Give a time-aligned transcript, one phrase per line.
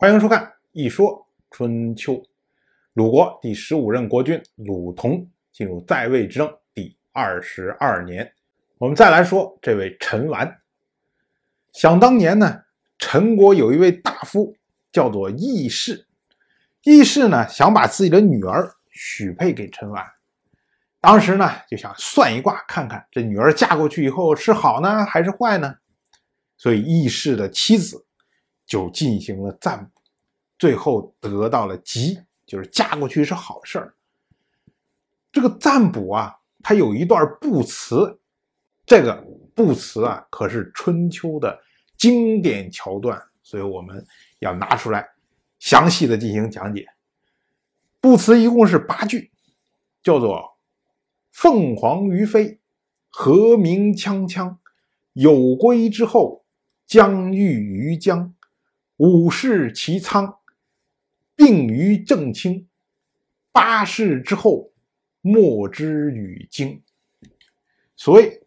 [0.00, 0.42] 欢迎收看
[0.72, 2.14] 《一说春秋》。
[2.94, 8.32] 鲁国第十五任国君鲁同进入在位执政第二十二年，
[8.78, 10.58] 我们再来说这位陈完。
[11.74, 12.62] 想当年呢，
[12.96, 14.56] 陈国有一位大夫
[14.90, 16.06] 叫做义士，
[16.84, 20.02] 义士呢想把自己的女儿许配给陈完，
[21.02, 25.74] 当时呢就想算一卦，看看这女儿嫁过去以后是好呢还是坏呢？
[26.56, 28.06] 所以义士的妻子。
[28.70, 30.00] 就进行了占卜，
[30.56, 32.16] 最后得到了吉，
[32.46, 33.92] 就是嫁过去是好事儿。
[35.32, 38.20] 这个占卜啊，它有一段卜辞，
[38.86, 39.12] 这个
[39.56, 41.60] 卜辞啊，可是春秋的
[41.98, 44.06] 经典桥段，所以我们
[44.38, 45.04] 要拿出来
[45.58, 46.86] 详细的进行讲解。
[48.00, 49.32] 卜辞一共是八句，
[50.00, 50.56] 叫做
[51.34, 52.60] “凤凰于飞，
[53.08, 54.58] 和鸣锵锵，
[55.14, 56.44] 有归之后，
[56.86, 58.32] 将遇于江。”
[59.00, 60.36] 五世其仓，
[61.34, 62.66] 病于正清；
[63.50, 64.72] 八世之后，
[65.22, 66.82] 莫之与惊。
[67.96, 68.42] 所谓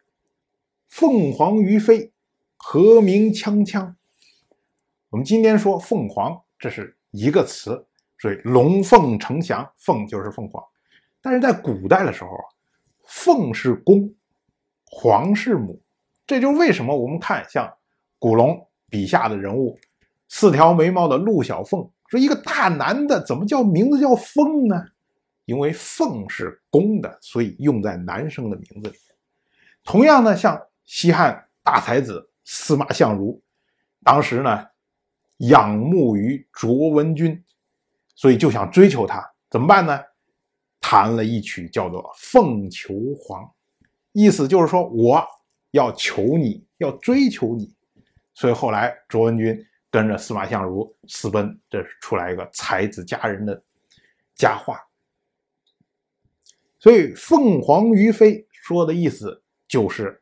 [0.86, 2.12] 凤凰于飞，
[2.56, 3.96] 和鸣锵锵。
[5.08, 7.84] 我们今天说凤凰，这是一个词，
[8.20, 10.64] 所以龙凤呈祥，凤就是凤凰。
[11.20, 12.44] 但是在古代的时候啊，
[13.02, 14.14] 凤是公，
[14.84, 15.82] 凰是母。
[16.24, 17.76] 这就是为什么我们看像
[18.20, 19.76] 古龙笔下的人物。
[20.36, 24.84] 四条眉毛的陆小凤说：“一个大男的怎么叫名字叫凤呢？
[25.44, 28.96] 因为凤是公的，所以用在男生的名字里。
[29.84, 33.40] 同样呢，像西汉大才子司马相如，
[34.02, 34.66] 当时呢
[35.36, 37.40] 仰慕于卓文君，
[38.16, 40.00] 所以就想追求她，怎么办呢？
[40.80, 43.40] 弹了一曲叫做《凤求凰》，
[44.10, 45.24] 意思就是说我
[45.70, 47.72] 要求你，要追求你。
[48.34, 49.56] 所以后来卓文君。”
[49.94, 53.62] 跟着司马相如私奔，这是出来一个才子佳人的
[54.34, 54.76] 佳话。
[56.80, 60.20] 所以“凤凰于飞”说的意思就是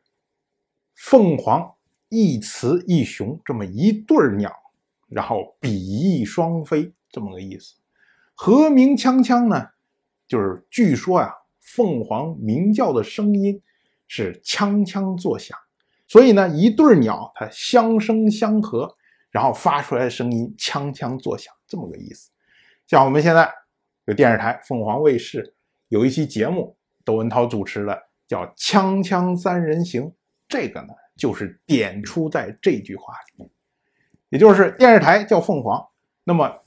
[0.93, 1.73] 凤凰
[2.09, 4.53] 一雌一雄这么一对鸟，
[5.07, 7.73] 然后比翼双飞这么个意思。
[8.35, 9.69] 和鸣锵锵呢，
[10.27, 13.59] 就是据说呀，凤凰鸣叫的声音
[14.07, 15.57] 是锵锵作响，
[16.07, 18.95] 所以呢，一对鸟它相生相和。
[19.33, 22.29] 然后发出来的声音锵锵作响，这么个意思。
[22.85, 23.51] 像我们现在
[24.05, 25.55] 有电视台凤凰卫视
[25.87, 30.03] 有一期节目，窦文涛主持的，叫《锵锵三人行》，
[30.47, 33.49] 这个呢就是点出在这句话里，
[34.29, 35.83] 也就是电视台叫凤凰，
[36.23, 36.61] 那么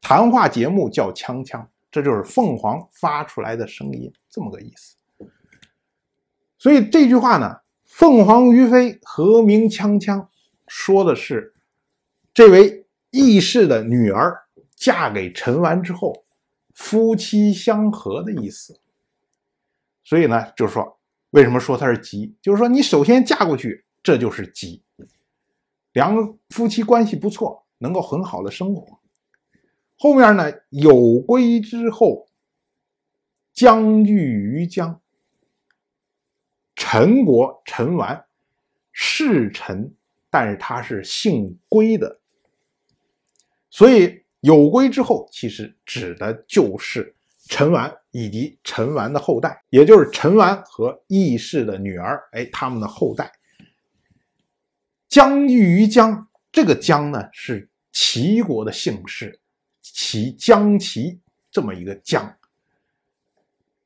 [0.00, 4.96] 谈话节目叫锵锵，这就是凤凰发出来的声音，这么个意思。
[6.56, 10.28] 所以这句话呢，“凤凰于飞，和鸣锵锵”，
[10.66, 11.54] 说的是。
[12.32, 14.40] 这位义士的女儿
[14.76, 16.24] 嫁给陈完之后，
[16.74, 18.80] 夫妻相和的意思。
[20.04, 20.98] 所以呢，就是说，
[21.30, 22.34] 为什么说他是吉？
[22.40, 24.82] 就是说，你首先嫁过去，这就是吉，
[25.92, 28.98] 两个夫妻关系不错，能够很好的生活。
[29.98, 32.28] 后面呢，有归之后，
[33.52, 35.00] 将遇于江。
[36.74, 38.24] 陈国陈完
[38.92, 39.94] 是陈，
[40.30, 42.19] 但是他是姓归的。
[43.70, 47.14] 所以有归之后，其实指的就是
[47.46, 53.30] 陈完以及陈完的后代，也就是陈完和义氏的女儿，哎，他们的后代。
[55.08, 59.40] 姜遇于姜，这个姜呢是齐国的姓氏，
[59.82, 61.20] 齐姜齐
[61.50, 62.36] 这么一个姜。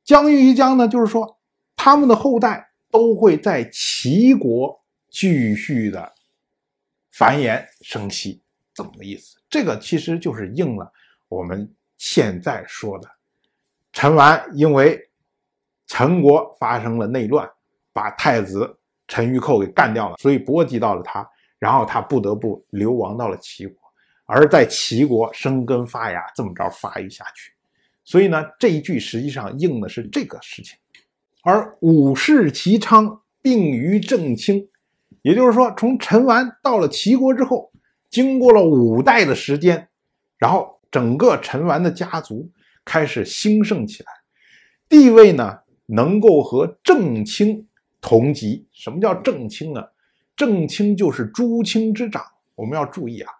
[0.03, 1.39] 姜遇于姜呢，就是说
[1.75, 4.79] 他们的后代都会在齐国
[5.09, 6.13] 继续的
[7.11, 8.41] 繁衍生息，
[8.73, 9.37] 这么个意思。
[9.55, 10.91] 这个其实就是应了
[11.29, 13.09] 我们现在说的，
[13.93, 14.99] 陈完因为
[15.87, 17.49] 陈国发生了内乱，
[17.93, 18.77] 把太子
[19.07, 21.25] 陈玉寇给干掉了，所以波及到了他，
[21.57, 23.79] 然后他不得不流亡到了齐国，
[24.25, 27.53] 而在齐国生根发芽，这么着发育下去。
[28.03, 30.77] 所以呢，这一句实际上应的是这个事情。
[31.43, 34.67] 而武士齐昌病于正卿，
[35.21, 37.71] 也就是说，从陈完到了齐国之后。
[38.15, 39.89] 经过了五代的时间，
[40.37, 42.49] 然后整个陈完的家族
[42.85, 44.09] 开始兴盛起来，
[44.87, 47.67] 地位呢能够和正卿
[47.99, 48.65] 同级。
[48.71, 49.83] 什么叫正卿呢？
[50.33, 52.23] 正卿就是诸卿之长。
[52.55, 53.33] 我们要注意啊，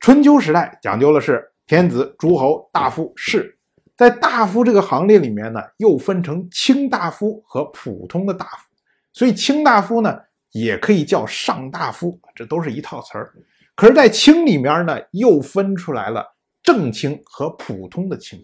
[0.00, 3.58] 春秋时代讲究的是天子、诸侯、大夫、士，
[3.94, 8.70] 在大夫这个行列里面呢，又分成卿大夫和普通的大夫，
[9.12, 10.18] 所以卿大夫呢
[10.52, 13.34] 也可以叫上大夫，这都是一套词儿。
[13.82, 16.24] 可是，在卿里面呢，又分出来了
[16.62, 18.38] 正卿和普通的卿。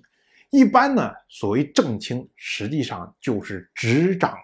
[0.50, 4.36] 一般呢，所谓正卿，实际上就是执掌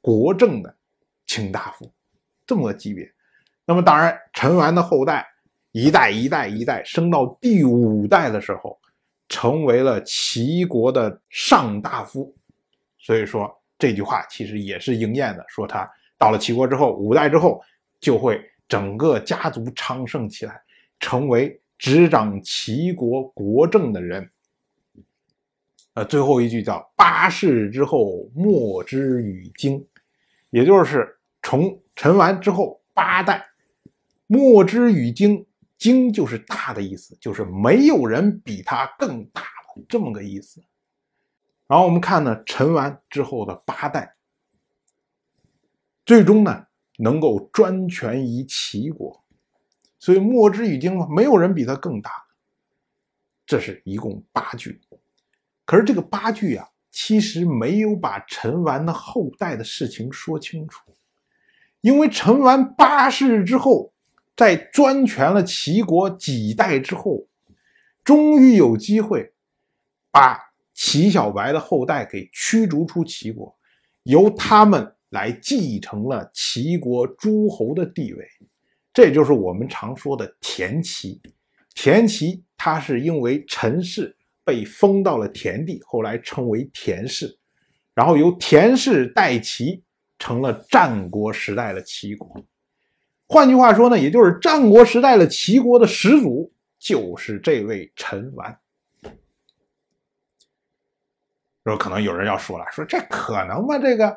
[0.00, 0.76] 国政的
[1.24, 1.88] 卿大夫，
[2.44, 3.08] 这么个级别。
[3.64, 5.24] 那么，当然，陈完的后代
[5.70, 8.76] 一代一代一代升到第五代的时候，
[9.28, 12.34] 成为了齐国的上大夫。
[12.98, 13.48] 所以说，
[13.78, 15.88] 这句话其实也是应验的，说他
[16.18, 17.62] 到了齐国之后，五代之后
[18.00, 20.62] 就会整个家族昌盛起来，
[21.00, 24.30] 成为执掌齐国国政的人。
[25.94, 29.84] 呃，最后一句叫“八世之后，莫之与京”，
[30.50, 33.44] 也就是从陈完之后八代，
[34.28, 35.44] 莫之与京，
[35.76, 40.62] 京就是大的意思，就是没有人比他更大了，这么个意思。
[41.66, 44.14] 然后我们看呢，陈完之后的八代，
[46.06, 46.66] 最终呢
[47.02, 49.24] 能够专权于齐国，
[49.98, 52.10] 所以莫之与京嘛，没有人比他更大。
[53.46, 54.80] 这是一共八句。
[55.64, 60.94] 可是这个八句啊，其实没有把陈完的后代的事情说清楚，
[61.80, 63.92] 因为陈完八世之后，
[64.36, 67.26] 在专权了齐国几代之后，
[68.04, 69.32] 终于有机会
[70.10, 73.56] 把齐小白的后代给驱逐出齐国，
[74.02, 78.26] 由他们来继承了齐国诸侯的地位，
[78.92, 81.20] 这就是我们常说的田齐。
[81.74, 84.16] 田齐，他是因为陈氏。
[84.42, 87.38] 被封到了田地，后来称为田氏，
[87.94, 89.84] 然后由田氏代齐，
[90.18, 92.42] 成了战国时代的齐国。
[93.28, 98.58] 换句话说呢，也就是战国时代的齐国的始祖就是这位陈完。
[101.62, 103.78] 说可能有人要说了，说这可能吗？
[103.78, 104.16] 这个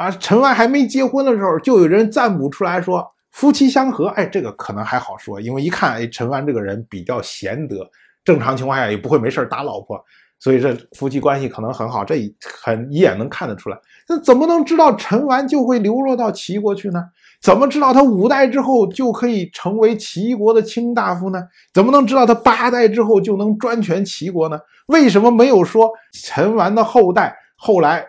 [0.00, 4.06] 啊，陈完还没结婚的时候，就有人占卜出来说夫妻相合。
[4.08, 7.86] 哎，这个可能还好说，因为一看，哎，陈完这个人比较贤德。
[8.24, 10.02] 正常情况下也不会没事打老婆，
[10.38, 12.14] 所以这夫妻关系可能很好，这
[12.62, 13.78] 很一眼能看得出来。
[14.08, 17.04] 那怎么能知道陈完就会流落到齐国去呢？
[17.42, 21.42] 怎么知道他五代之后就可以成为齐国的卿大夫呢？
[21.74, 24.58] 怎么能知道他八代之后就能专权齐国呢？
[24.86, 28.06] 为什么没有说陈完的后代后来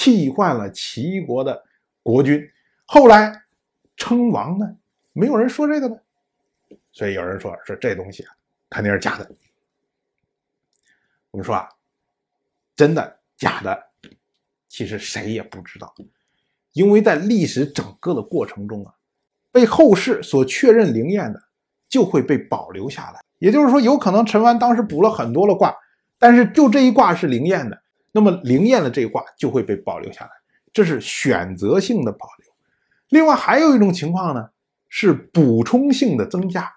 [0.00, 1.62] 替换了齐国的
[2.02, 2.50] 国君，
[2.86, 3.42] 后来
[3.98, 4.74] 称王呢？
[5.12, 5.96] 没有人说这个呢。
[6.90, 8.32] 所以有人说说这东西啊。
[8.70, 9.28] 肯定是假的。
[11.32, 11.68] 我们说啊，
[12.76, 13.78] 真的假的，
[14.68, 15.92] 其实谁也不知道，
[16.72, 18.94] 因为在历史整个的过程中啊，
[19.52, 21.42] 被后世所确认灵验的，
[21.88, 23.20] 就会被保留下来。
[23.38, 25.76] 也就是说，有可能陈完当时卜了很多的卦，
[26.16, 27.82] 但是就这一卦是灵验的，
[28.12, 30.30] 那么灵验的这一卦就会被保留下来，
[30.72, 32.52] 这是选择性的保留。
[33.08, 34.48] 另外还有一种情况呢，
[34.88, 36.72] 是补充性的增加。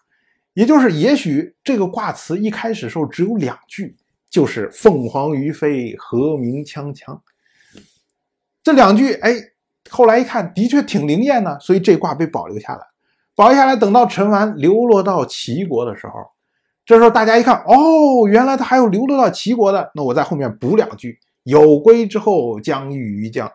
[0.53, 3.95] 也就是，也许这个卦词一开始时候只有两句，
[4.29, 7.19] 就是“凤凰于飞，和鸣锵锵”。
[8.61, 9.33] 这两句，哎，
[9.89, 12.85] 后来一看，的确挺灵验的，所以这卦被保留下来。
[13.33, 16.13] 保留下来，等到陈完流落到齐国的时候，
[16.85, 23.51] 这时候大家一看，哦，原来他还有流落到齐国的，那我在后面补两句：“有归之后，将遇于江。”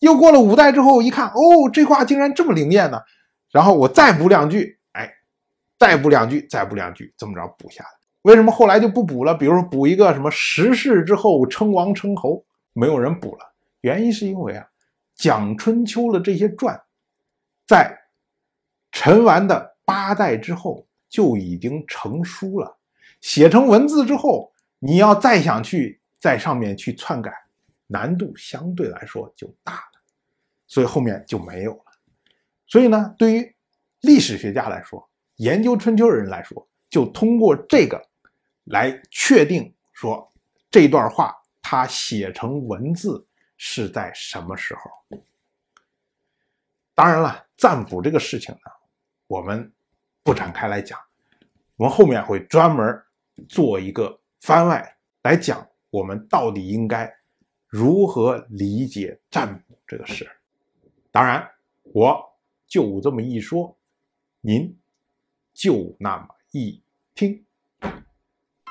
[0.00, 3.00] 又过了五代之后，一看，哦，这话竟然这么灵验呢，
[3.50, 4.78] 然后我再补两句。
[4.92, 5.10] 哎
[5.78, 7.90] 再补两句，再补两句，这么着补下来。
[8.22, 9.34] 为什么后来就不补了？
[9.34, 13.54] 比如说补一个什么十世之后称王称侯，没有人补了。
[13.82, 14.66] 原因是因为啊，
[15.14, 16.80] 讲春秋的这些传，
[17.66, 17.96] 在
[18.90, 22.78] 陈完的八代之后就已经成书了，
[23.20, 27.32] 写成文字之后，你要再想去在上面去篡改，
[27.86, 30.00] 难度相对来说就大了，
[30.66, 31.84] 所以后面就没有了。
[32.66, 33.54] 所以呢，对于
[34.00, 38.04] 历史学家来说，研究春秋的人来说，就通过这个
[38.64, 40.32] 来确定说
[40.70, 43.24] 这段话它写成文字
[43.56, 45.18] 是在什么时候。
[46.94, 48.70] 当然了，占卜这个事情呢，
[49.26, 49.72] 我们
[50.26, 50.98] 不展开来讲，
[51.76, 53.02] 我们后面会专门
[53.48, 57.10] 做一个番外来讲，我们到底应该
[57.68, 60.28] 如何理解占卜这个事。
[61.12, 61.48] 当然，
[61.84, 62.20] 我
[62.66, 63.78] 就这么一说，
[64.40, 64.76] 您。
[65.54, 66.82] 就那么一
[67.14, 67.42] 听，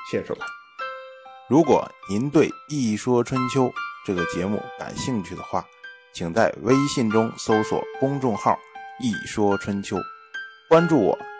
[0.08, 0.46] 谢谢收看。
[1.48, 3.64] 如果您对《一说春秋》
[4.06, 5.66] 这个节目感兴趣的话，
[6.14, 8.56] 请在微信中搜索公众号
[9.02, 9.96] “一说春秋”，
[10.70, 11.18] 关注我。